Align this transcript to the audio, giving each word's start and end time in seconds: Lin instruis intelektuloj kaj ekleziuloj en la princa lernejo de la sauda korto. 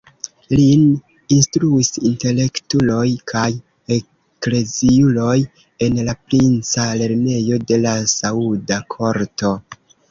Lin 0.59 0.85
instruis 1.35 1.91
intelektuloj 2.09 3.05
kaj 3.33 3.45
ekleziuloj 3.99 5.37
en 5.89 6.03
la 6.11 6.17
princa 6.33 6.91
lernejo 7.05 7.65
de 7.73 7.83
la 7.89 7.97
sauda 8.19 8.85
korto. 8.99 9.57